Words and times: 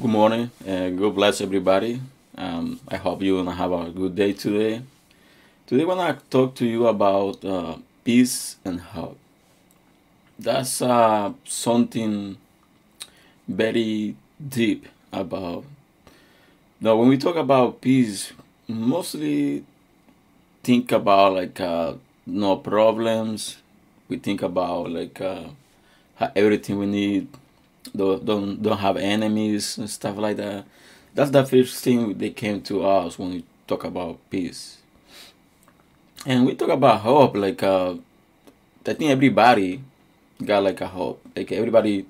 Good 0.00 0.08
morning. 0.08 0.50
Uh, 0.66 0.88
God 0.88 1.14
bless 1.14 1.42
everybody. 1.42 2.00
Um, 2.34 2.80
I 2.88 2.96
hope 2.96 3.20
you 3.20 3.36
gonna 3.36 3.54
have 3.54 3.70
a 3.70 3.90
good 3.90 4.14
day 4.16 4.32
today. 4.32 4.80
Today, 5.66 5.82
I 5.82 5.84
wanna 5.84 6.18
talk 6.30 6.54
to 6.54 6.64
you 6.66 6.86
about 6.86 7.44
uh, 7.44 7.76
peace 8.02 8.56
and 8.64 8.80
hope. 8.80 9.18
That's 10.38 10.80
uh, 10.80 11.34
something 11.44 12.38
very 13.46 14.16
deep 14.40 14.88
about. 15.12 15.66
Now, 16.80 16.96
when 16.96 17.10
we 17.10 17.18
talk 17.18 17.36
about 17.36 17.82
peace, 17.82 18.32
mostly 18.66 19.66
think 20.62 20.92
about 20.92 21.34
like 21.34 21.60
uh, 21.60 21.92
no 22.24 22.56
problems. 22.56 23.58
We 24.08 24.16
think 24.16 24.40
about 24.40 24.92
like 24.92 25.20
uh, 25.20 25.48
everything 26.34 26.78
we 26.78 26.86
need. 26.86 27.28
Don't, 27.96 28.24
don't 28.24 28.62
don't 28.62 28.78
have 28.78 28.96
enemies 28.96 29.78
and 29.78 29.88
stuff 29.88 30.16
like 30.18 30.36
that. 30.36 30.64
That's 31.14 31.30
the 31.30 31.44
first 31.44 31.82
thing 31.82 32.18
they 32.18 32.30
came 32.30 32.62
to 32.62 32.84
us 32.84 33.18
when 33.18 33.30
we 33.30 33.44
talk 33.66 33.84
about 33.84 34.18
peace. 34.30 34.78
And 36.26 36.46
we 36.46 36.54
talk 36.54 36.68
about 36.68 37.00
hope. 37.00 37.36
Like 37.36 37.62
uh, 37.62 37.94
I 38.86 38.94
think 38.94 39.10
everybody 39.10 39.82
got 40.44 40.62
like 40.62 40.80
a 40.80 40.88
hope. 40.88 41.22
Like 41.34 41.52
everybody 41.52 42.06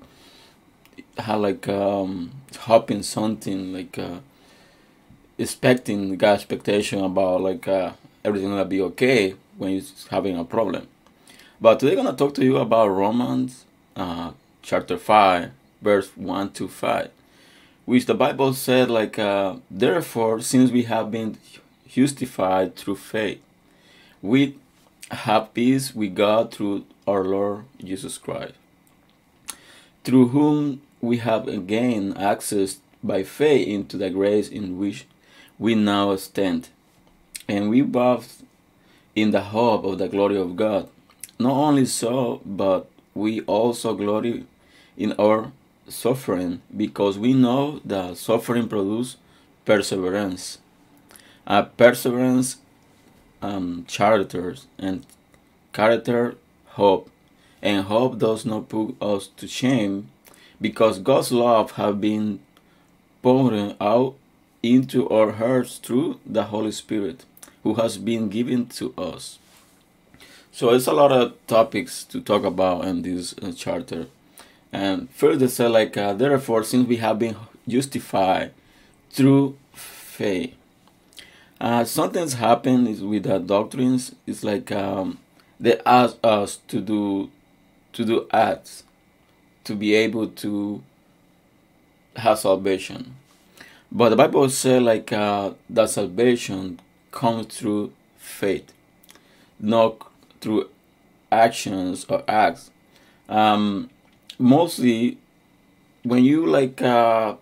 had 1.17 1.35
like 1.35 1.67
um, 1.67 2.31
hope 2.59 2.91
in 2.91 3.03
something. 3.03 3.73
Like 3.73 3.97
uh, 3.97 4.19
expecting 5.37 6.15
got 6.17 6.35
expectation 6.35 7.03
about 7.03 7.41
like 7.41 7.67
uh, 7.67 7.93
everything 8.23 8.49
gonna 8.49 8.65
be 8.65 8.81
okay 8.81 9.35
when 9.57 9.71
you're 9.71 9.83
having 10.09 10.37
a 10.37 10.43
problem. 10.43 10.87
But 11.59 11.79
today 11.79 11.97
I'm 11.97 12.03
gonna 12.03 12.17
talk 12.17 12.33
to 12.35 12.43
you 12.43 12.57
about 12.57 12.87
Romans 12.87 13.65
uh, 13.95 14.31
chapter 14.61 14.97
five, 14.97 15.51
verse 15.81 16.09
one 16.15 16.51
to 16.51 16.67
five, 16.67 17.09
which 17.85 18.05
the 18.05 18.13
Bible 18.13 18.53
said 18.53 18.89
like, 18.89 19.17
uh, 19.17 19.55
therefore, 19.69 20.41
since 20.41 20.71
we 20.71 20.83
have 20.83 21.11
been 21.11 21.37
justified 21.87 22.75
through 22.75 22.95
faith, 22.95 23.41
we 24.21 24.55
have 25.09 25.53
peace 25.53 25.93
with 25.93 26.15
God 26.15 26.53
through 26.53 26.85
our 27.07 27.23
Lord 27.23 27.65
Jesus 27.83 28.17
Christ, 28.17 28.53
through 30.03 30.29
whom 30.29 30.81
we 31.01 31.17
have 31.17 31.67
gained 31.67 32.17
access 32.17 32.79
by 33.03 33.23
faith 33.23 33.67
into 33.67 33.97
the 33.97 34.09
grace 34.09 34.47
in 34.47 34.77
which 34.77 35.05
we 35.57 35.75
now 35.75 36.15
stand, 36.15 36.69
and 37.47 37.69
we 37.69 37.81
both 37.81 38.43
in 39.15 39.31
the 39.31 39.41
hope 39.41 39.83
of 39.83 39.97
the 39.97 40.07
glory 40.07 40.37
of 40.37 40.55
God. 40.55 40.87
Not 41.39 41.53
only 41.53 41.85
so, 41.85 42.41
but 42.45 42.87
we 43.13 43.41
also 43.41 43.95
glory 43.95 44.45
in 44.95 45.13
our 45.13 45.51
suffering 45.91 46.61
because 46.75 47.17
we 47.17 47.33
know 47.33 47.79
that 47.85 48.17
suffering 48.17 48.67
produces 48.67 49.17
perseverance. 49.65 50.59
Uh, 51.45 51.63
perseverance, 51.63 52.57
um, 53.41 53.85
characters, 53.87 54.67
and 54.77 55.05
character, 55.73 56.35
hope. 56.69 57.09
And 57.61 57.85
hope 57.85 58.17
does 58.17 58.45
not 58.45 58.69
put 58.69 58.95
us 59.01 59.27
to 59.37 59.47
shame 59.47 60.09
because 60.59 60.99
God's 60.99 61.31
love 61.31 61.71
has 61.71 61.95
been 61.95 62.39
poured 63.21 63.75
out 63.79 64.15
into 64.63 65.09
our 65.09 65.33
hearts 65.33 65.77
through 65.77 66.19
the 66.25 66.45
Holy 66.45 66.71
Spirit 66.71 67.25
who 67.63 67.75
has 67.75 67.97
been 67.97 68.29
given 68.29 68.67
to 68.67 68.93
us. 68.97 69.37
So 70.51 70.73
it's 70.73 70.87
a 70.87 70.93
lot 70.93 71.11
of 71.11 71.33
topics 71.47 72.03
to 72.05 72.19
talk 72.21 72.43
about 72.43 72.85
in 72.85 73.03
this 73.03 73.33
uh, 73.41 73.51
charter. 73.53 74.07
And 74.71 75.09
further 75.11 75.47
say 75.47 75.67
like 75.67 75.97
uh, 75.97 76.13
therefore 76.13 76.63
since 76.63 76.87
we 76.87 76.97
have 76.97 77.19
been 77.19 77.35
justified 77.67 78.53
through 79.09 79.57
faith. 79.73 80.55
Uh, 81.59 81.83
something's 81.83 82.33
happened 82.33 82.87
is 82.87 83.01
with 83.03 83.23
the 83.23 83.37
doctrines. 83.37 84.15
It's 84.25 84.43
like 84.43 84.71
um, 84.71 85.19
they 85.59 85.79
ask 85.85 86.17
us 86.23 86.57
to 86.69 86.81
do 86.81 87.29
to 87.93 88.05
do 88.05 88.27
acts 88.31 88.83
to 89.63 89.75
be 89.75 89.93
able 89.93 90.27
to 90.27 90.81
have 92.15 92.39
salvation. 92.39 93.15
But 93.91 94.09
the 94.09 94.15
Bible 94.15 94.49
says 94.49 94.81
like 94.81 95.11
uh, 95.11 95.51
that 95.69 95.89
salvation 95.89 96.79
comes 97.11 97.47
through 97.47 97.91
faith, 98.17 98.73
not 99.59 100.09
through 100.39 100.69
actions 101.31 102.05
or 102.09 102.23
acts. 102.27 102.71
Um, 103.29 103.89
mostly, 104.41 105.17
when 106.03 106.23
you 106.23 106.45
like 106.45 106.81
uh, 106.81 107.35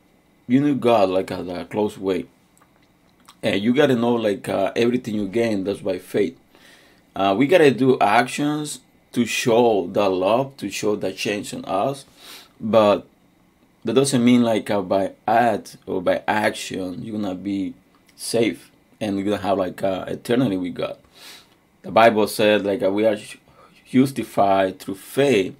you 0.47 0.61
know 0.61 0.75
God 0.75 1.09
like 1.09 1.31
uh, 1.31 1.43
a 1.47 1.65
close 1.65 1.97
way, 1.97 2.25
and 3.41 3.61
you 3.61 3.73
gotta 3.73 3.95
know 3.95 4.13
like 4.13 4.47
uh, 4.49 4.71
everything 4.75 5.15
you 5.15 5.27
gain 5.27 5.63
that's 5.63 5.81
by 5.81 5.97
faith. 5.99 6.37
Uh, 7.15 7.35
we 7.37 7.47
gotta 7.47 7.71
do 7.71 7.97
actions 7.99 8.79
to 9.13 9.25
show 9.25 9.87
that 9.87 10.09
love, 10.09 10.55
to 10.57 10.69
show 10.69 10.95
that 10.95 11.17
change 11.17 11.53
in 11.53 11.65
us, 11.65 12.05
but 12.59 13.07
that 13.83 13.93
doesn't 13.93 14.23
mean 14.23 14.43
like 14.43 14.69
uh, 14.69 14.81
by 14.81 15.13
act 15.27 15.77
or 15.85 16.01
by 16.01 16.21
action 16.27 17.03
you're 17.03 17.19
gonna 17.19 17.35
be 17.35 17.73
safe 18.15 18.71
and 18.99 19.15
you're 19.15 19.25
gonna 19.25 19.37
have 19.37 19.57
like 19.57 19.81
uh, 19.83 20.05
eternity 20.07 20.57
with 20.57 20.75
God. 20.75 20.97
The 21.81 21.91
Bible 21.91 22.27
said 22.27 22.65
like 22.65 22.83
uh, 22.83 22.91
we 22.91 23.05
are 23.05 23.17
justified 23.85 24.79
through 24.79 24.95
faith, 24.95 25.55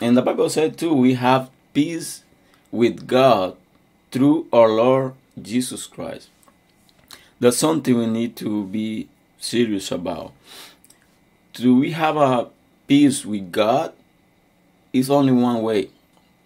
and 0.00 0.16
the 0.16 0.22
Bible 0.22 0.48
said 0.48 0.78
too 0.78 0.92
we 0.92 1.14
have 1.14 1.50
peace 1.74 2.22
with 2.70 3.06
God 3.06 3.56
through 4.10 4.46
our 4.52 4.68
Lord 4.68 5.14
Jesus 5.40 5.86
Christ. 5.86 6.30
That's 7.40 7.56
something 7.56 7.96
we 7.96 8.06
need 8.06 8.36
to 8.36 8.64
be 8.64 9.08
serious 9.38 9.92
about. 9.92 10.32
Do 11.52 11.76
we 11.76 11.92
have 11.92 12.16
a 12.16 12.48
peace 12.86 13.24
with 13.24 13.52
God? 13.52 13.92
It's 14.92 15.10
only 15.10 15.32
one 15.32 15.62
way. 15.62 15.90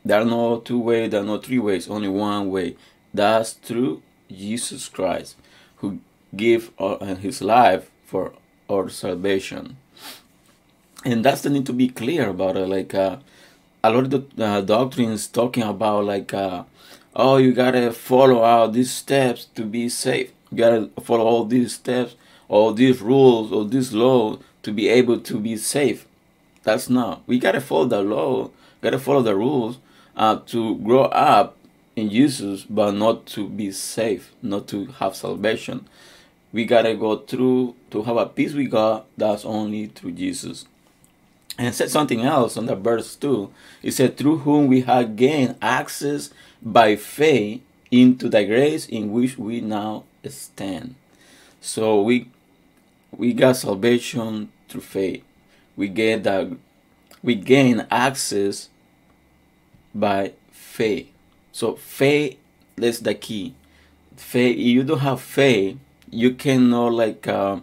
There 0.04 0.20
are 0.20 0.24
no 0.24 0.58
two 0.58 0.78
ways, 0.78 1.10
there 1.10 1.20
are 1.20 1.24
no 1.24 1.38
three 1.38 1.58
ways, 1.58 1.88
only 1.88 2.08
one 2.08 2.50
way. 2.50 2.76
That's 3.14 3.52
through 3.52 4.02
Jesus 4.30 4.88
Christ, 4.88 5.36
who 5.76 6.00
gave 6.34 6.70
uh, 6.78 7.14
his 7.14 7.40
life 7.40 7.90
for 8.04 8.32
our 8.68 8.88
salvation. 8.88 9.76
And 11.04 11.24
that's 11.24 11.42
the 11.42 11.50
need 11.50 11.66
to 11.66 11.72
be 11.72 11.88
clear 11.88 12.28
about 12.30 12.56
it. 12.56 12.66
Like 12.66 12.94
uh, 12.94 13.18
a 13.84 13.90
lot 13.90 14.04
of 14.04 14.36
the 14.36 14.44
uh, 14.44 14.60
doctrines 14.60 15.26
talking 15.26 15.64
about 15.64 16.04
like, 16.04 16.32
uh, 16.32 16.62
oh, 17.16 17.36
you 17.38 17.52
gotta 17.52 17.92
follow 17.92 18.38
all 18.38 18.68
these 18.68 18.92
steps 18.92 19.46
to 19.56 19.64
be 19.64 19.88
safe. 19.88 20.30
You 20.50 20.58
gotta 20.58 20.90
follow 21.02 21.24
all 21.24 21.44
these 21.44 21.74
steps, 21.74 22.14
all 22.48 22.72
these 22.72 23.00
rules, 23.00 23.50
all 23.50 23.64
this 23.64 23.92
law 23.92 24.38
to 24.62 24.72
be 24.72 24.88
able 24.88 25.18
to 25.20 25.38
be 25.40 25.56
safe. 25.56 26.06
That's 26.62 26.88
not. 26.88 27.22
We 27.26 27.40
gotta 27.40 27.60
follow 27.60 27.86
the 27.86 28.02
law, 28.02 28.50
gotta 28.82 29.00
follow 29.00 29.22
the 29.22 29.34
rules 29.34 29.78
uh, 30.16 30.36
to 30.46 30.76
grow 30.76 31.04
up 31.04 31.56
in 31.96 32.08
Jesus, 32.08 32.62
but 32.62 32.92
not 32.92 33.26
to 33.26 33.48
be 33.48 33.72
safe, 33.72 34.32
not 34.42 34.68
to 34.68 34.86
have 34.86 35.16
salvation. 35.16 35.88
We 36.52 36.66
gotta 36.66 36.94
go 36.94 37.16
through 37.16 37.74
to 37.90 38.02
have 38.02 38.16
a 38.16 38.26
peace 38.26 38.52
with 38.52 38.70
God. 38.70 39.04
That's 39.16 39.44
only 39.44 39.86
through 39.86 40.12
Jesus. 40.12 40.66
And 41.58 41.68
it 41.68 41.74
said 41.74 41.90
something 41.90 42.22
else 42.22 42.56
on 42.56 42.66
the 42.66 42.74
verse 42.74 43.14
too. 43.14 43.52
It 43.82 43.92
said, 43.92 44.16
through 44.16 44.38
whom 44.38 44.68
we 44.68 44.82
have 44.82 45.16
gained 45.16 45.56
access 45.60 46.30
by 46.62 46.96
faith 46.96 47.62
into 47.90 48.28
the 48.28 48.44
grace 48.44 48.86
in 48.86 49.12
which 49.12 49.36
we 49.36 49.60
now 49.60 50.04
stand. 50.26 50.94
So 51.60 52.00
we 52.00 52.28
we 53.16 53.34
got 53.34 53.56
salvation 53.56 54.50
through 54.68 54.80
faith. 54.80 55.22
We 55.76 55.88
get 55.88 56.24
that 56.24 56.48
we 57.22 57.34
gain 57.34 57.86
access 57.90 58.70
by 59.94 60.32
faith. 60.50 61.10
So 61.52 61.76
faith 61.76 62.38
is 62.78 63.00
the 63.00 63.14
key. 63.14 63.54
Faith. 64.16 64.56
If 64.56 64.64
you 64.64 64.82
don't 64.82 65.00
have 65.00 65.20
faith, 65.20 65.78
you 66.10 66.34
cannot 66.34 66.94
like 66.94 67.28
uh, 67.28 67.60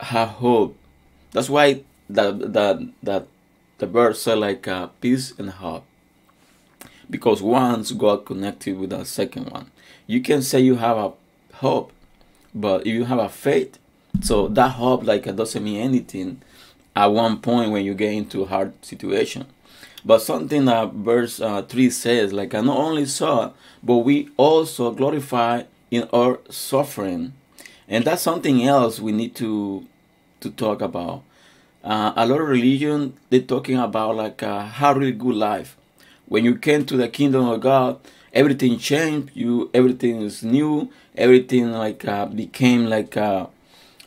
have 0.00 0.28
hope. 0.28 0.76
That's 1.32 1.48
why 1.48 1.82
the 2.08 2.32
the 2.32 2.92
the 3.02 3.26
the 3.78 3.86
verse 3.86 4.22
said 4.22 4.38
like 4.38 4.66
uh, 4.66 4.88
peace 5.00 5.32
and 5.38 5.50
hope. 5.50 5.84
Because 7.10 7.42
once 7.42 7.92
God 7.92 8.26
connected 8.26 8.78
with 8.78 8.90
the 8.90 9.04
second 9.04 9.50
one, 9.50 9.70
you 10.06 10.20
can 10.20 10.42
say 10.42 10.60
you 10.60 10.76
have 10.76 10.96
a 10.96 11.12
hope, 11.54 11.92
but 12.54 12.82
if 12.82 12.88
you 12.88 13.04
have 13.04 13.18
a 13.18 13.28
faith, 13.28 13.78
so 14.20 14.48
that 14.48 14.72
hope 14.72 15.04
like 15.04 15.26
it 15.26 15.36
doesn't 15.36 15.64
mean 15.64 15.80
anything 15.80 16.42
at 16.94 17.06
one 17.06 17.38
point 17.40 17.70
when 17.70 17.84
you 17.84 17.94
get 17.94 18.12
into 18.12 18.42
a 18.42 18.46
hard 18.46 18.72
situation. 18.84 19.46
But 20.04 20.22
something 20.22 20.64
that 20.66 20.92
verse 20.92 21.40
uh, 21.40 21.62
3 21.62 21.90
says, 21.90 22.32
like, 22.32 22.54
I 22.54 22.60
not 22.60 22.76
only 22.76 23.06
saw, 23.06 23.52
but 23.82 23.98
we 23.98 24.30
also 24.36 24.90
glorify 24.92 25.64
in 25.90 26.08
our 26.12 26.40
suffering. 26.50 27.32
And 27.88 28.04
that's 28.04 28.22
something 28.22 28.64
else 28.64 29.00
we 29.00 29.12
need 29.12 29.34
to 29.36 29.86
to 30.40 30.50
talk 30.50 30.80
about. 30.80 31.24
Uh, 31.82 32.12
a 32.16 32.26
lot 32.26 32.40
of 32.40 32.48
religion, 32.48 33.14
they're 33.30 33.40
talking 33.40 33.78
about 33.78 34.16
like 34.16 34.42
uh, 34.42 34.64
how 34.64 34.92
really 34.92 35.12
good 35.12 35.34
life. 35.36 35.76
When 36.26 36.44
you 36.44 36.56
came 36.56 36.84
to 36.86 36.96
the 36.96 37.08
kingdom 37.08 37.48
of 37.48 37.60
God, 37.60 38.00
everything 38.32 38.78
changed. 38.78 39.30
You 39.34 39.70
everything 39.72 40.20
is 40.22 40.42
new. 40.42 40.90
Everything 41.16 41.72
like 41.72 42.04
uh, 42.06 42.26
became 42.26 42.86
like 42.86 43.16
uh, 43.16 43.46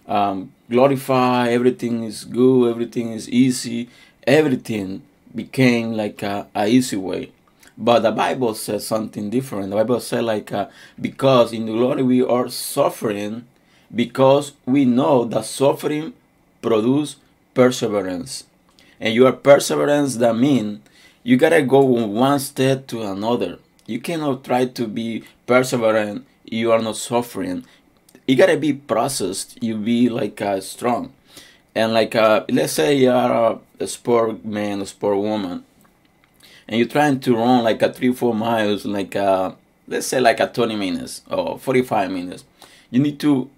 um, 0.08 0.52
glorify. 0.70 1.50
Everything 1.50 2.04
is 2.04 2.26
good. 2.26 2.70
Everything 2.70 3.14
is 3.14 3.30
easy. 3.30 3.90
Everything 4.28 5.02
became 5.34 5.94
like 5.94 6.22
a, 6.24 6.48
a 6.54 6.68
easy 6.68 6.98
way. 6.98 7.32
But 7.78 8.02
the 8.02 8.12
Bible 8.12 8.54
says 8.54 8.86
something 8.86 9.30
different. 9.30 9.70
The 9.72 9.78
Bible 9.78 10.00
says 10.02 10.24
like 10.24 10.52
uh, 10.52 10.68
because 11.00 11.54
in 11.54 11.66
the 11.66 11.72
glory 11.72 12.04
we 12.04 12.22
are 12.22 12.50
suffering 12.50 13.48
because 13.94 14.54
we 14.66 14.86
know 14.86 15.26
that 15.26 15.46
suffering 15.46 16.14
produce 16.62 17.16
perseverance. 17.54 18.46
And 19.00 19.14
your 19.14 19.32
perseverance 19.32 20.18
that 20.18 20.36
mean 20.36 20.82
you 21.24 21.38
gotta 21.38 21.62
go 21.62 21.82
one 21.82 22.40
step 22.40 22.88
to 22.88 23.04
another. 23.04 23.60
You 23.86 24.00
cannot 24.00 24.44
try 24.44 24.66
to 24.66 24.88
be 24.88 25.24
perseverant. 25.48 26.24
You 26.46 26.72
are 26.72 26.82
not 26.82 26.98
suffering. 26.98 27.66
You 28.28 28.36
gotta 28.36 28.58
be 28.58 28.74
processed. 28.74 29.62
You 29.62 29.76
be 29.76 30.10
like 30.10 30.42
uh, 30.42 30.62
strong, 30.62 31.14
and 31.76 31.94
like 31.94 32.16
uh, 32.16 32.46
let's 32.50 32.74
say 32.74 32.96
you 32.96 33.12
are 33.12 33.54
a, 33.54 33.84
a 33.84 33.88
sport 33.88 34.46
man, 34.46 34.82
a 34.82 34.86
sport 34.86 35.18
woman, 35.18 35.66
and 36.68 36.80
you're 36.80 36.88
trying 36.88 37.20
to 37.22 37.36
run 37.36 37.64
like 37.64 37.82
a 37.82 37.92
three 37.92 38.14
four 38.14 38.34
miles, 38.34 38.86
like 38.86 39.16
uh, 39.16 39.54
let's 39.88 40.08
say 40.08 40.20
like 40.20 40.40
a 40.40 40.48
twenty 40.48 40.76
minutes 40.76 41.22
or 41.30 41.60
forty 41.60 41.82
five 41.82 42.12
minutes. 42.12 42.46
You 42.90 43.00
need 43.00 43.20
to 43.22 43.50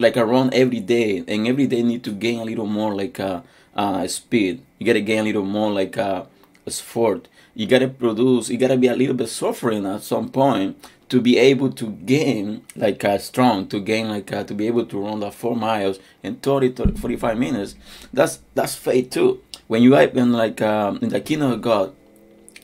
like 0.00 0.16
a 0.16 0.24
run 0.24 0.50
every 0.52 0.80
day, 0.80 1.22
and 1.28 1.46
every 1.46 1.66
day 1.66 1.82
need 1.82 2.02
to 2.04 2.10
gain 2.10 2.40
a 2.40 2.44
little 2.44 2.66
more 2.66 2.94
like 2.94 3.18
a 3.18 3.44
uh, 3.76 4.06
speed. 4.08 4.62
You 4.78 4.86
gotta 4.86 5.02
gain 5.02 5.20
a 5.20 5.24
little 5.24 5.44
more 5.44 5.70
like 5.70 5.96
a 5.96 6.26
effort. 6.66 7.28
You 7.54 7.66
gotta 7.66 7.88
produce. 7.88 8.48
You 8.48 8.58
gotta 8.58 8.78
be 8.78 8.88
a 8.88 8.96
little 8.96 9.14
bit 9.14 9.28
suffering 9.28 9.86
at 9.86 10.02
some 10.02 10.30
point 10.30 10.76
to 11.10 11.20
be 11.20 11.36
able 11.38 11.70
to 11.72 11.90
gain 11.90 12.62
like 12.76 13.04
a 13.04 13.18
strong 13.18 13.66
to 13.68 13.80
gain 13.80 14.08
like 14.08 14.30
a, 14.32 14.44
to 14.44 14.54
be 14.54 14.66
able 14.68 14.86
to 14.86 14.98
run 14.98 15.20
the 15.20 15.30
four 15.30 15.56
miles 15.56 15.98
in 16.22 16.36
30, 16.36 16.70
30 16.70 16.94
45 16.94 17.36
minutes 17.36 17.74
that's 18.12 18.38
that's 18.54 18.76
faith 18.76 19.10
too 19.10 19.42
when 19.66 19.82
you 19.82 19.96
are 19.96 20.04
in 20.04 20.32
like 20.32 20.62
um, 20.62 20.98
in 21.02 21.08
the 21.08 21.20
kingdom 21.20 21.50
of 21.50 21.60
god 21.60 21.92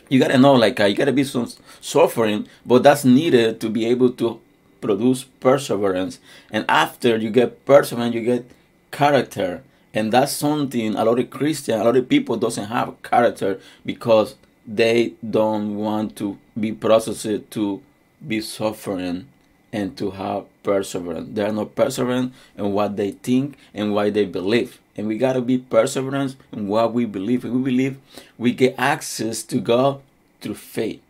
you 0.08 0.20
gotta 0.20 0.38
know 0.38 0.52
like 0.54 0.78
uh, 0.78 0.84
you 0.84 0.94
gotta 0.94 1.12
be 1.12 1.24
some 1.24 1.50
suffering 1.80 2.46
but 2.64 2.84
that's 2.84 3.04
needed 3.04 3.60
to 3.60 3.68
be 3.68 3.84
able 3.84 4.10
to 4.10 4.40
produce 4.80 5.24
perseverance 5.24 6.18
and 6.50 6.64
after 6.68 7.16
you 7.16 7.30
get 7.30 7.64
perseverance 7.64 8.14
you 8.14 8.22
get 8.22 8.50
character. 8.90 9.62
And 9.92 10.12
that's 10.12 10.32
something 10.32 10.94
a 10.94 11.04
lot 11.04 11.18
of 11.18 11.30
christian 11.30 11.80
a 11.80 11.84
lot 11.84 11.96
of 11.96 12.08
people 12.08 12.36
doesn't 12.36 12.66
have 12.66 13.02
character 13.02 13.60
because 13.84 14.34
they 14.66 15.14
don't 15.28 15.76
want 15.76 16.16
to 16.16 16.38
be 16.58 16.72
processed 16.72 17.50
to 17.50 17.82
be 18.26 18.40
suffering 18.40 19.28
and 19.72 19.96
to 19.98 20.10
have 20.12 20.44
perseverance. 20.62 21.28
They 21.32 21.44
are 21.44 21.52
not 21.52 21.74
perseverant 21.74 22.32
in 22.56 22.72
what 22.72 22.96
they 22.96 23.12
think 23.12 23.56
and 23.74 23.92
what 23.92 24.14
they 24.14 24.24
believe. 24.24 24.80
And 24.96 25.06
we 25.06 25.18
got 25.18 25.34
to 25.34 25.42
be 25.42 25.58
perseverant 25.58 26.36
in 26.52 26.68
what 26.68 26.94
we 26.94 27.04
believe. 27.04 27.44
If 27.44 27.52
we 27.52 27.62
believe 27.62 27.98
we 28.38 28.52
get 28.52 28.74
access 28.78 29.42
to 29.44 29.60
god 29.60 30.00
through 30.40 30.54
faith. 30.54 31.02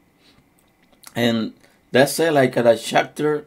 And 1.15 1.55
that's 1.93 2.19
it 2.19 2.33
like 2.33 2.57
uh, 2.57 2.61
at 2.61 2.67
a 2.67 2.77
chapter 2.77 3.47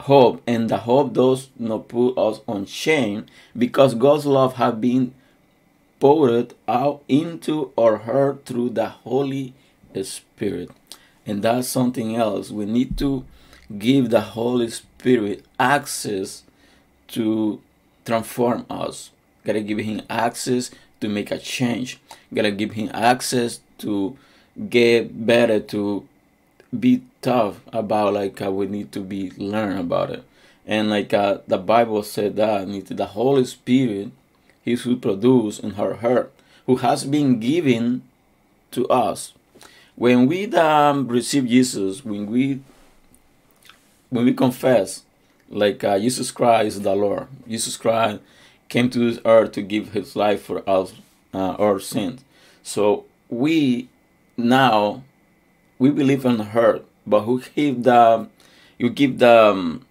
hope, 0.00 0.42
and 0.46 0.68
the 0.68 0.78
hope 0.78 1.12
does 1.12 1.48
not 1.58 1.88
put 1.88 2.16
us 2.18 2.40
on 2.46 2.66
shame, 2.66 3.26
because 3.56 3.94
God's 3.94 4.26
love 4.26 4.54
has 4.54 4.74
been 4.74 5.14
poured 6.00 6.54
out 6.66 7.02
into 7.08 7.72
our 7.76 7.98
heart 7.98 8.46
through 8.46 8.70
the 8.70 8.88
Holy 8.88 9.54
Spirit. 10.02 10.70
And 11.26 11.42
that's 11.42 11.68
something 11.68 12.16
else. 12.16 12.50
We 12.50 12.64
need 12.64 12.96
to 12.98 13.24
give 13.78 14.10
the 14.10 14.20
Holy 14.20 14.70
Spirit 14.70 15.44
access 15.58 16.42
to 17.08 17.60
transform 18.04 18.66
us. 18.70 19.10
Gotta 19.44 19.60
give 19.60 19.78
him 19.78 20.02
access 20.08 20.70
to 21.00 21.08
make 21.08 21.30
a 21.30 21.38
change. 21.38 22.00
Gotta 22.32 22.50
give 22.50 22.72
him 22.72 22.90
access 22.92 23.60
to 23.78 24.16
get 24.68 25.26
better, 25.26 25.60
to 25.60 26.06
be 26.78 27.02
tough 27.20 27.60
about 27.72 28.14
like 28.14 28.40
uh, 28.40 28.50
we 28.50 28.66
need 28.66 28.92
to 28.92 29.00
be 29.00 29.30
learn 29.36 29.76
about 29.76 30.10
it. 30.10 30.24
And 30.66 30.90
like 30.90 31.12
uh, 31.12 31.38
the 31.46 31.58
bible 31.58 32.02
said 32.02 32.36
that 32.36 32.66
the 32.88 33.06
holy 33.06 33.44
spirit 33.44 34.10
he 34.62 34.74
who 34.74 34.96
produce 34.96 35.58
in 35.58 35.72
her 35.72 35.94
heart 35.94 36.32
who 36.66 36.76
has 36.76 37.04
been 37.04 37.40
given 37.40 38.02
to 38.70 38.86
us. 38.88 39.32
When 39.96 40.26
we 40.26 40.46
um, 40.54 41.08
receive 41.08 41.48
jesus 41.48 42.04
when 42.04 42.26
we 42.26 42.60
when 44.10 44.24
we 44.24 44.34
confess 44.34 45.02
like 45.48 45.82
uh, 45.82 45.98
jesus 45.98 46.30
christ 46.30 46.82
the 46.82 46.94
lord 46.94 47.26
jesus 47.48 47.76
christ 47.76 48.20
came 48.70 48.88
to 48.88 48.98
this 49.00 49.20
earth 49.24 49.52
to 49.52 49.62
give 49.62 49.92
his 49.92 50.16
life 50.16 50.42
for 50.42 50.66
us 50.68 50.94
uh, 51.34 51.54
our 51.58 51.78
sins. 51.78 52.24
So 52.62 53.04
we 53.28 53.88
now 54.36 55.02
we 55.80 55.90
believe 55.90 56.24
in 56.26 56.38
her, 56.38 56.82
but 57.06 57.22
who 57.22 57.42
give 57.56 57.82
the 57.82 58.28
you 58.78 58.90
give 58.90 59.18
the 59.18 59.46
um, 59.50 59.84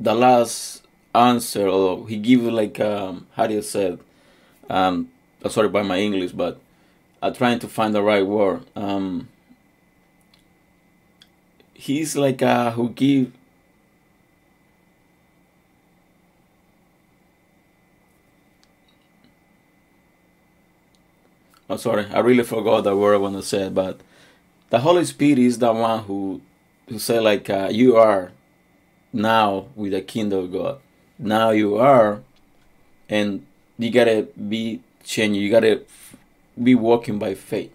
the 0.00 0.14
last 0.14 0.82
answer 1.14 1.66
or 1.68 2.08
he 2.08 2.16
give 2.16 2.42
like 2.44 2.78
um, 2.80 3.26
how 3.34 3.46
do 3.46 3.54
you 3.54 3.62
say 3.62 3.98
um 4.70 5.10
uh, 5.42 5.48
sorry 5.48 5.68
by 5.68 5.82
my 5.82 5.98
English 5.98 6.32
but 6.32 6.60
I'm 7.22 7.34
trying 7.34 7.58
to 7.60 7.68
find 7.68 7.94
the 7.94 8.02
right 8.02 8.24
word. 8.26 8.64
Um 8.76 9.28
he's 11.74 12.16
like 12.16 12.42
uh 12.42 12.70
who 12.72 12.90
give 12.90 13.32
I'm 21.68 21.78
sorry, 21.78 22.06
I 22.12 22.20
really 22.20 22.44
forgot 22.44 22.84
the 22.84 22.96
word 22.96 23.14
I 23.14 23.18
want 23.18 23.36
to 23.36 23.42
say, 23.42 23.68
but 23.68 24.00
the 24.70 24.78
Holy 24.80 25.04
Spirit 25.04 25.38
is 25.38 25.58
the 25.58 25.72
one 25.72 26.04
who 26.04 26.40
who 26.88 27.00
say 27.00 27.18
like 27.18 27.50
uh, 27.50 27.68
you 27.72 27.96
are 27.96 28.30
now 29.12 29.66
with 29.74 29.92
the 29.92 30.00
kingdom 30.00 30.44
of 30.44 30.52
God. 30.52 30.78
Now 31.18 31.50
you 31.50 31.76
are, 31.76 32.20
and 33.08 33.44
you 33.78 33.90
gotta 33.90 34.28
be 34.48 34.80
changing. 35.02 35.42
You 35.42 35.50
gotta 35.50 35.82
be 36.62 36.76
walking 36.76 37.18
by 37.18 37.34
faith. 37.34 37.72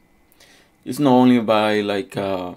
It's 0.85 0.99
not 0.99 1.11
only 1.11 1.39
by 1.39 1.81
like, 1.81 2.15
uh, 2.15 2.53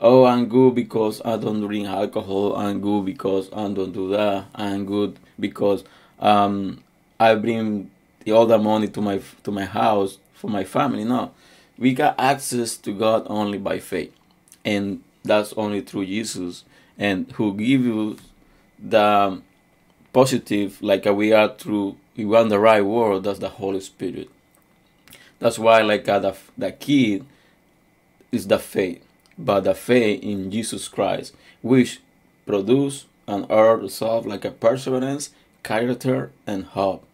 oh, 0.00 0.24
I'm 0.24 0.46
good 0.46 0.76
because 0.76 1.20
I 1.24 1.36
don't 1.36 1.60
drink 1.60 1.88
alcohol. 1.88 2.56
I'm 2.56 2.80
good 2.80 3.04
because 3.04 3.52
I 3.52 3.68
don't 3.68 3.92
do 3.92 4.10
that. 4.10 4.46
I'm 4.54 4.86
good 4.86 5.18
because 5.38 5.82
um, 6.20 6.84
I 7.18 7.34
bring 7.34 7.90
all 8.28 8.46
the 8.46 8.58
money 8.58 8.86
to 8.88 9.00
my 9.00 9.20
to 9.42 9.50
my 9.50 9.64
house 9.64 10.18
for 10.36 10.48
my 10.48 10.64
family. 10.64 11.04
No, 11.04 11.32
we 11.76 11.92
got 11.94 12.18
access 12.20 12.76
to 12.78 12.92
God 12.92 13.26
only 13.26 13.58
by 13.58 13.80
faith, 13.80 14.12
and 14.64 15.02
that's 15.24 15.52
only 15.54 15.80
through 15.80 16.06
Jesus, 16.06 16.64
and 16.98 17.30
who 17.32 17.54
give 17.54 17.84
you 17.84 18.16
the 18.78 19.42
positive, 20.12 20.80
like 20.80 21.04
we 21.06 21.32
are 21.32 21.54
through 21.54 21.96
we 22.16 22.24
want 22.24 22.48
the 22.48 22.58
right 22.58 22.84
word. 22.84 23.24
That's 23.24 23.38
the 23.38 23.50
Holy 23.50 23.80
Spirit. 23.80 24.30
That's 25.38 25.58
why, 25.58 25.82
like 25.82 26.08
uh, 26.08 26.18
the 26.18 26.36
the 26.56 26.72
key 26.72 27.22
is 28.32 28.46
the 28.46 28.58
faith, 28.58 29.04
but 29.38 29.64
the 29.64 29.74
faith 29.74 30.22
in 30.22 30.50
Jesus 30.50 30.88
Christ, 30.88 31.34
which 31.62 32.00
produce 32.46 33.06
and 33.28 33.46
earn 33.50 33.80
result 33.80 34.24
like 34.24 34.44
a 34.44 34.50
perseverance, 34.50 35.30
character, 35.62 36.30
and 36.46 36.64
hope. 36.64 37.04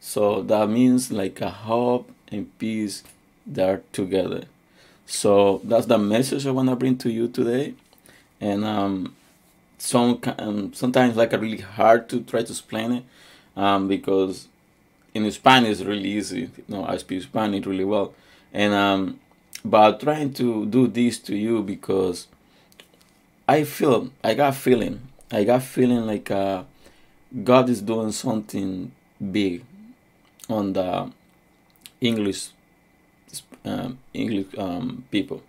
So 0.00 0.42
that 0.42 0.68
means 0.68 1.12
like 1.12 1.40
a 1.40 1.50
hope 1.50 2.10
and 2.30 2.56
peace 2.58 3.02
there 3.46 3.82
together. 3.92 4.44
So 5.06 5.60
that's 5.64 5.86
the 5.86 5.98
message 5.98 6.46
I 6.46 6.50
want 6.50 6.68
to 6.68 6.76
bring 6.76 6.98
to 6.98 7.10
you 7.10 7.28
today. 7.28 7.74
And 8.40 8.64
um, 8.64 9.16
some 9.78 10.20
um, 10.38 10.72
sometimes 10.74 11.16
like 11.16 11.32
a 11.32 11.38
really 11.38 11.58
hard 11.58 12.08
to 12.10 12.20
try 12.22 12.42
to 12.42 12.52
explain 12.52 12.92
it 12.92 13.04
um, 13.56 13.88
because 13.88 14.48
in 15.14 15.30
Spanish 15.30 15.80
it's 15.80 15.82
really 15.82 16.10
easy. 16.10 16.40
You 16.40 16.64
know, 16.68 16.84
I 16.84 16.98
speak 16.98 17.22
Spanish 17.22 17.66
really 17.66 17.84
well, 17.84 18.14
and 18.52 18.74
um, 18.74 19.20
but 19.64 20.00
trying 20.00 20.32
to 20.34 20.66
do 20.66 20.86
this 20.86 21.18
to 21.20 21.36
you 21.36 21.62
because 21.62 22.28
I 23.48 23.64
feel 23.64 24.10
I 24.22 24.34
got 24.34 24.54
feeling 24.54 25.08
I 25.30 25.44
got 25.44 25.62
feeling 25.62 26.06
like 26.06 26.30
uh, 26.30 26.62
God 27.44 27.68
is 27.68 27.82
doing 27.82 28.12
something 28.12 28.92
big 29.32 29.64
on 30.48 30.72
the 30.72 31.10
English 32.00 32.50
um, 33.64 33.98
English 34.14 34.46
um, 34.56 35.04
people. 35.10 35.42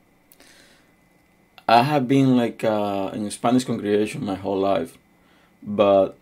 I 1.68 1.84
have 1.84 2.08
been 2.08 2.36
like 2.36 2.64
uh, 2.64 3.12
in 3.14 3.30
Spanish 3.30 3.64
congregation 3.64 4.26
my 4.26 4.36
whole 4.36 4.60
life, 4.60 4.98
but 5.62 6.18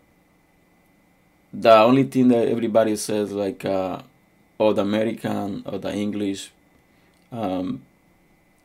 the 1.53 1.73
only 1.73 2.03
thing 2.03 2.27
that 2.27 2.47
everybody 2.47 2.95
says 2.95 3.31
like 3.31 3.63
uh, 3.63 4.01
or 4.57 4.73
the 4.73 4.81
American 4.81 5.63
or 5.65 5.79
the 5.79 5.93
English 5.93 6.51
um, 7.31 7.81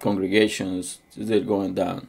congregations 0.00 0.98
they're 1.16 1.40
going 1.40 1.74
down. 1.74 2.08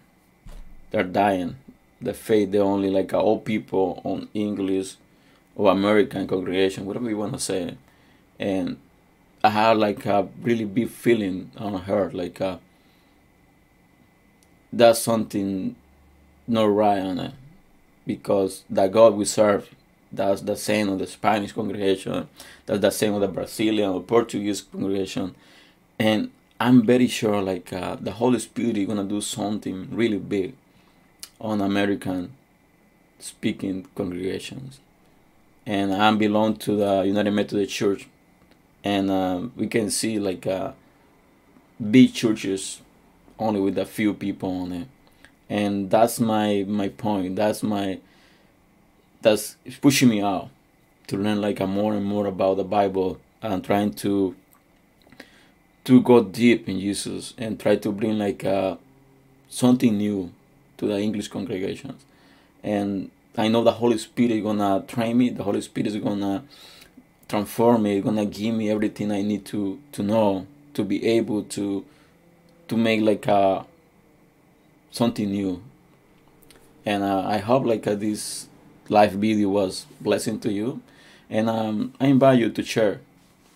They're 0.92 1.04
dying. 1.04 1.58
The 2.02 2.14
faith 2.14 2.52
they 2.52 2.60
only 2.60 2.90
like 2.90 3.14
old 3.14 3.46
people 3.46 4.02
on 4.04 4.28
English 4.34 4.96
or 5.56 5.72
American 5.72 6.28
congregation, 6.28 6.86
whatever 6.86 7.10
you 7.10 7.18
want 7.18 7.34
to 7.34 7.40
say. 7.40 7.78
And 8.40 8.78
I 9.44 9.50
had 9.50 9.78
like 9.78 10.06
a 10.06 10.30
really 10.42 10.64
big 10.64 10.90
feeling 10.90 11.52
on 11.58 11.82
her, 11.82 12.10
like 12.14 12.40
uh, 12.40 12.58
that's 14.72 15.00
something 15.00 15.76
not 16.48 16.64
right 16.64 17.02
on 17.02 17.20
it, 17.20 17.34
because 18.08 18.64
the 18.70 18.88
God 18.88 19.16
we 19.16 19.26
serve, 19.26 19.70
that's 20.14 20.42
the 20.42 20.56
same 20.56 20.88
of 20.88 21.00
the 21.00 21.08
Spanish 21.08 21.52
congregation, 21.52 22.30
that's 22.66 22.80
the 22.80 22.90
same 22.90 23.14
of 23.16 23.22
the 23.22 23.28
Brazilian 23.28 23.90
or 23.90 24.02
Portuguese 24.02 24.62
congregation, 24.62 25.36
and 26.00 26.32
I'm 26.58 26.86
very 26.86 27.08
sure 27.08 27.42
like 27.42 27.74
uh, 27.74 27.98
the 28.00 28.14
Holy 28.14 28.40
Spirit 28.40 28.78
is 28.78 28.88
gonna 28.88 29.04
do 29.04 29.20
something 29.20 29.90
really 29.92 30.20
big 30.20 30.56
on 31.42 31.60
American 31.60 32.34
speaking 33.20 33.88
congregations, 33.94 34.80
and 35.66 35.94
I 35.94 36.16
belong 36.16 36.56
to 36.60 36.78
the 36.78 37.04
United 37.04 37.32
Methodist 37.32 37.74
Church 37.74 38.08
and 38.84 39.10
uh, 39.10 39.42
we 39.56 39.68
can 39.68 39.90
see 39.90 40.20
like 40.20 40.46
uh, 40.46 40.74
big 41.92 42.14
churches 42.14 42.82
only 43.40 43.60
with 43.60 43.78
a 43.78 43.86
few 43.86 44.14
people 44.14 44.50
on 44.62 44.72
it. 44.72 44.88
And 45.50 45.90
that's 45.90 46.20
my 46.20 46.66
my 46.68 46.90
point. 46.90 47.36
That's 47.36 47.64
my 47.64 48.00
that's 49.24 49.56
pushing 49.82 50.10
me 50.10 50.22
out 50.22 50.50
to 51.08 51.18
learn 51.18 51.42
like 51.42 51.60
a 51.60 51.68
more 51.68 51.94
and 51.94 52.06
more 52.06 52.28
about 52.28 52.58
the 52.58 52.64
bible 52.64 53.20
and 53.42 53.64
trying 53.64 53.94
to 53.94 54.36
to 55.84 56.02
go 56.02 56.24
deep 56.24 56.70
in 56.70 56.80
jesus 56.80 57.34
and 57.38 57.60
try 57.60 57.76
to 57.76 57.92
bring 57.92 58.18
like 58.18 58.46
uh, 58.46 58.76
something 59.50 59.98
new 59.98 60.32
to 60.78 60.88
the 60.88 61.00
english 61.00 61.28
congregations. 61.28 62.06
And 62.64 63.10
i 63.38 63.48
know 63.48 63.64
the 63.64 63.74
holy 63.74 63.98
spirit 63.98 64.32
is 64.32 64.44
gonna 64.44 64.84
train 64.88 65.18
me. 65.18 65.30
The 65.30 65.44
holy 65.44 65.62
spirit 65.62 65.88
is 65.88 65.98
gonna 65.98 66.44
transform 67.34 67.82
me 67.82 68.00
gonna 68.00 68.28
give 68.28 68.54
me 68.54 68.70
everything 68.70 69.12
i 69.12 69.24
need 69.24 69.44
to 69.44 69.80
to 69.92 70.04
know 70.04 70.46
to 70.76 70.84
be 70.84 71.04
able 71.04 71.42
to 71.42 71.84
to 72.68 72.78
make 72.78 73.02
like 73.02 73.26
a 73.26 73.66
something 74.92 75.32
new. 75.32 75.64
And 76.86 77.02
uh, 77.02 77.24
i 77.26 77.40
hope 77.40 77.66
like 77.66 77.88
uh, 77.88 77.96
this 77.96 78.48
live 78.88 79.14
video 79.14 79.50
was 79.50 79.88
blessing 80.00 80.40
to 80.42 80.52
you. 80.52 80.84
And 81.28 81.50
um, 81.50 81.96
i 82.00 82.06
invite 82.06 82.38
you 82.38 82.52
to 82.52 82.64
share. 82.64 83.02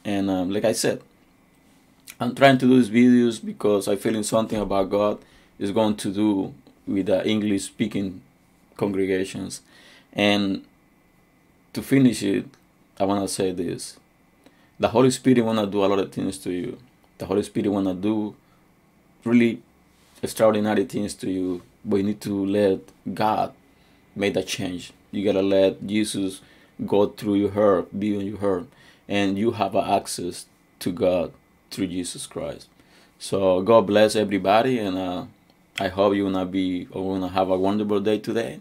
And 0.04 0.32
um, 0.32 0.50
like 0.50 0.66
i 0.66 0.72
said 0.72 1.04
i'm 2.20 2.34
trying 2.34 2.58
to 2.58 2.66
do 2.66 2.82
these 2.82 2.90
videos 2.90 3.46
because 3.46 3.88
i'm 3.88 4.00
feeling 4.00 4.24
something 4.24 4.60
about 4.60 4.90
god 4.90 5.20
is 5.60 5.70
going 5.70 5.96
to 5.98 6.12
do 6.12 6.52
with 6.88 7.06
the 7.06 7.24
english 7.30 7.66
speaking 7.66 8.22
congregations. 8.76 9.62
And 10.14 10.66
to 11.74 11.84
finish 11.84 12.24
it 12.24 12.57
I 13.00 13.06
want 13.06 13.28
to 13.28 13.28
say 13.28 13.52
this. 13.52 13.98
The 14.80 14.88
Holy 14.88 15.12
Spirit 15.12 15.44
want 15.46 15.60
to 15.60 15.68
do 15.68 15.84
a 15.84 15.88
lot 15.88 16.00
of 16.00 16.12
things 16.12 16.38
to 16.40 16.52
you. 16.52 16.78
The 17.18 17.26
Holy 17.26 17.44
Spirit 17.44 17.70
want 17.70 17.88
to 17.88 17.94
do 17.94 18.36
really 19.24 19.62
extraordinary 20.22 20.86
things 20.86 21.14
to 21.16 21.30
you, 21.30 21.62
but 21.86 21.98
you 21.98 22.04
need 22.04 22.22
to 22.22 22.46
let 22.46 22.80
God 23.14 23.54
make 24.16 24.34
that 24.34 24.48
change. 24.48 24.92
You 25.12 25.24
got 25.24 25.34
to 25.34 25.42
let 25.42 25.86
Jesus 25.86 26.42
go 26.86 27.08
through 27.08 27.36
your 27.36 27.52
heart, 27.52 28.00
be 28.00 28.16
in 28.16 28.26
your 28.26 28.40
heart, 28.40 28.66
and 29.08 29.38
you 29.38 29.52
have 29.52 29.76
access 29.76 30.46
to 30.80 30.92
God 30.92 31.34
through 31.72 31.88
Jesus 31.88 32.28
Christ. 32.28 32.68
So 33.20 33.62
God 33.62 33.88
bless 33.88 34.16
everybody, 34.16 34.80
and 34.80 34.98
uh, 34.98 35.26
I 35.80 35.88
hope 35.88 36.16
you're 36.16 36.32
gonna 36.32 36.46
be, 36.46 36.88
or 36.92 37.16
gonna 37.16 37.30
have 37.30 37.50
a 37.50 37.58
wonderful 37.58 38.00
day 38.00 38.20
today. 38.20 38.60